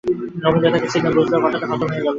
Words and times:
নবীন 0.43 0.61
দাদাকে 0.63 0.87
চেনে, 0.93 1.09
বুঝলে 1.15 1.35
ও 1.37 1.41
কথাটা 1.43 1.67
খতম 1.69 1.87
হয়ে 1.89 1.97
গেল। 1.97 2.09